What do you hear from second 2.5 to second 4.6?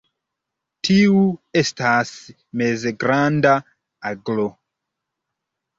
mezgranda aglo.